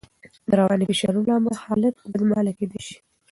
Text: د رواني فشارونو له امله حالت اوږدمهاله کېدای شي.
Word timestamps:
د 0.49 0.51
رواني 0.59 0.85
فشارونو 0.89 1.25
له 1.27 1.33
امله 1.37 1.55
حالت 1.63 1.93
اوږدمهاله 1.97 2.51
کېدای 2.59 2.81
شي. 2.87 2.97